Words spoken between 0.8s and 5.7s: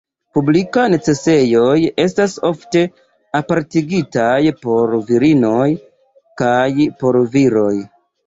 necesejoj estas ofte apartigitaj por virinoj